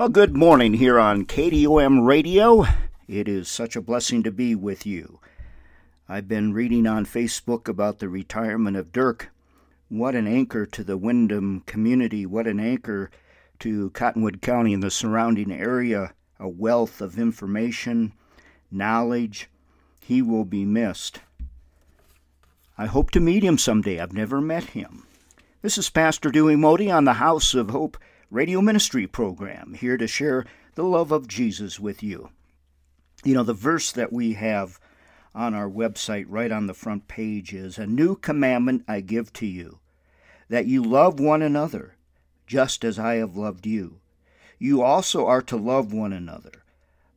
[0.00, 2.64] Well, good morning here on KDOM Radio.
[3.06, 5.20] It is such a blessing to be with you.
[6.08, 9.28] I've been reading on Facebook about the retirement of Dirk.
[9.90, 12.24] What an anchor to the Windom community.
[12.24, 13.10] What an anchor
[13.58, 16.14] to Cottonwood County and the surrounding area.
[16.38, 18.14] A wealth of information,
[18.70, 19.50] knowledge.
[20.00, 21.20] He will be missed.
[22.78, 24.00] I hope to meet him someday.
[24.00, 25.06] I've never met him.
[25.60, 27.98] This is Pastor Dewey Modi on the House of Hope
[28.30, 30.44] radio ministry program, here to share
[30.76, 32.30] the love of Jesus with you.
[33.24, 34.78] You know, the verse that we have
[35.34, 39.46] on our website right on the front page is A new commandment I give to
[39.46, 39.80] you,
[40.48, 41.96] that you love one another,
[42.46, 43.98] just as I have loved you.
[44.60, 46.62] You also are to love one another.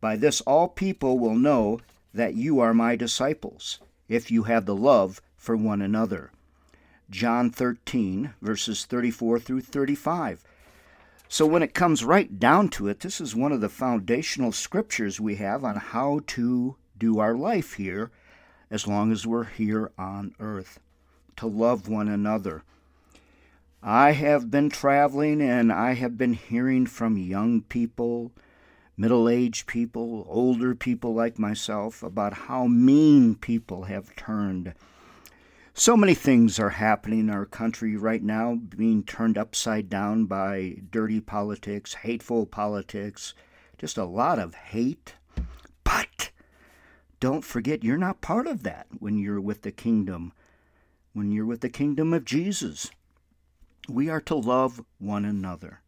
[0.00, 1.80] By this all people will know
[2.14, 6.30] that you are my disciples, if you have the love for one another.
[7.10, 10.44] John 13, verses 34 through 35.
[11.32, 15.20] So, when it comes right down to it, this is one of the foundational scriptures
[15.20, 18.10] we have on how to do our life here
[18.68, 20.80] as long as we're here on earth
[21.36, 22.64] to love one another.
[23.80, 28.32] I have been traveling and I have been hearing from young people,
[28.96, 34.74] middle aged people, older people like myself about how mean people have turned
[35.74, 40.76] so many things are happening in our country right now, being turned upside down by
[40.90, 43.34] dirty politics, hateful politics,
[43.78, 45.14] just a lot of hate.
[45.84, 46.30] But
[47.20, 50.32] don't forget, you're not part of that when you're with the kingdom,
[51.12, 52.90] when you're with the kingdom of Jesus.
[53.88, 55.80] We are to love one another.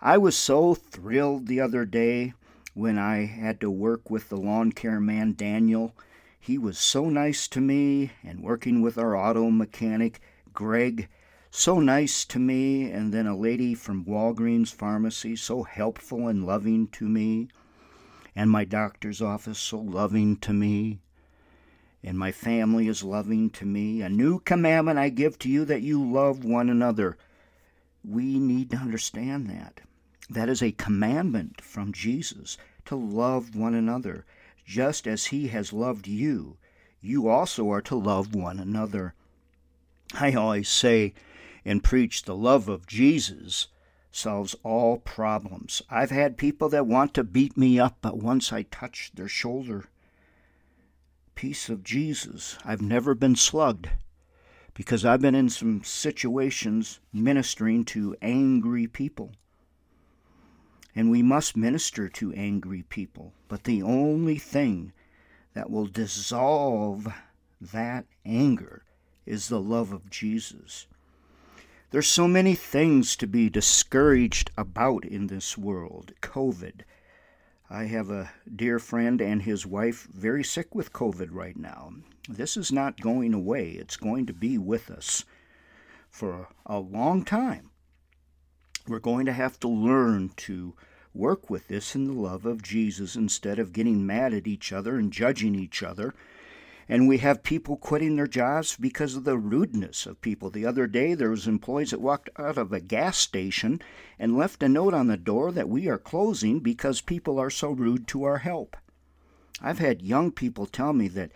[0.00, 2.34] I was so thrilled the other day
[2.74, 5.94] when I had to work with the lawn care man Daniel
[6.40, 10.20] he was so nice to me, and working with our auto mechanic,
[10.52, 11.08] Greg,
[11.50, 16.86] so nice to me, and then a lady from Walgreens Pharmacy, so helpful and loving
[16.88, 17.48] to me,
[18.36, 21.00] and my doctor's office, so loving to me,
[22.04, 24.00] and my family is loving to me.
[24.00, 27.18] A new commandment I give to you that you love one another.
[28.04, 29.80] We need to understand that.
[30.30, 34.24] That is a commandment from Jesus to love one another
[34.68, 36.58] just as he has loved you,
[37.00, 39.14] you also are to love one another.
[40.12, 41.14] I always say
[41.64, 43.68] and preach the love of Jesus
[44.12, 45.80] solves all problems.
[45.88, 49.86] I've had people that want to beat me up, but once I touch their shoulder,
[51.34, 52.58] peace of Jesus.
[52.62, 53.88] I've never been slugged
[54.74, 59.32] because I've been in some situations ministering to angry people.
[60.94, 63.32] And we must minister to angry people.
[63.46, 64.92] But the only thing
[65.54, 67.08] that will dissolve
[67.60, 68.84] that anger
[69.26, 70.86] is the love of Jesus.
[71.90, 76.12] There's so many things to be discouraged about in this world.
[76.20, 76.82] COVID.
[77.70, 81.92] I have a dear friend and his wife very sick with COVID right now.
[82.28, 83.70] This is not going away.
[83.70, 85.24] It's going to be with us
[86.10, 87.70] for a long time.
[88.88, 90.74] We're going to have to learn to
[91.12, 94.96] work with this in the love of Jesus instead of getting mad at each other
[94.96, 96.14] and judging each other.
[96.88, 100.48] And we have people quitting their jobs because of the rudeness of people.
[100.48, 103.82] The other day, there was employees that walked out of a gas station
[104.18, 107.72] and left a note on the door that we are closing because people are so
[107.72, 108.74] rude to our help.
[109.60, 111.32] I've had young people tell me that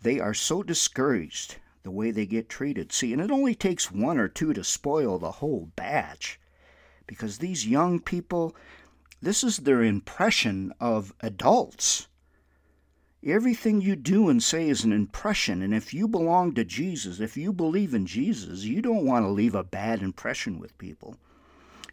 [0.00, 2.92] they are so discouraged the way they get treated.
[2.92, 6.40] See, and it only takes one or two to spoil the whole batch
[7.12, 8.56] because these young people
[9.22, 12.08] this is their impression of adults.
[13.22, 17.36] Everything you do and say is an impression, and if you belong to Jesus, if
[17.36, 21.16] you believe in Jesus, you don't want to leave a bad impression with people.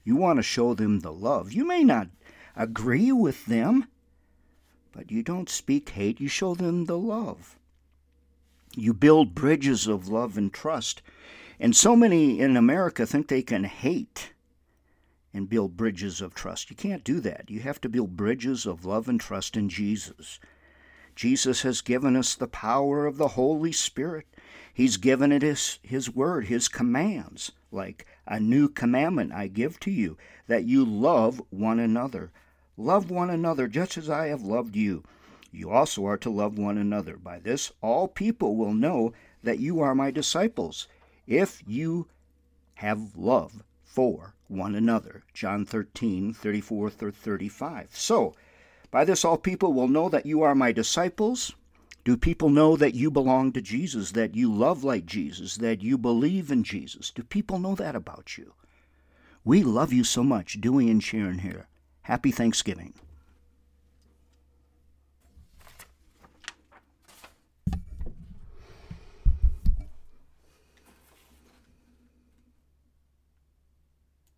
[0.03, 1.51] You want to show them the love.
[1.51, 2.07] You may not
[2.55, 3.85] agree with them,
[4.91, 7.59] but you don't speak hate, you show them the love.
[8.75, 11.03] You build bridges of love and trust.
[11.59, 14.33] And so many in America think they can hate
[15.33, 16.69] and build bridges of trust.
[16.69, 17.49] You can't do that.
[17.49, 20.39] You have to build bridges of love and trust in Jesus.
[21.15, 24.25] Jesus has given us the power of the Holy Spirit.
[24.73, 29.91] He's given it his, his word, his commands, like a new commandment I give to
[29.91, 30.17] you,
[30.47, 32.31] that you love one another.
[32.77, 35.03] Love one another just as I have loved you.
[35.51, 37.17] You also are to love one another.
[37.17, 40.87] By this, all people will know that you are my disciples,
[41.27, 42.07] if you
[42.75, 45.23] have love for one another.
[45.33, 47.89] John 13, 34 through 35.
[47.93, 48.35] So,
[48.91, 51.53] by this all people will know that you are my disciples.
[52.05, 55.97] Do people know that you belong to Jesus, that you love like Jesus, that you
[55.97, 57.09] believe in Jesus?
[57.09, 58.53] Do people know that about you?
[59.43, 61.67] We love you so much, Dewey and Sharon here.
[62.03, 62.93] Happy Thanksgiving.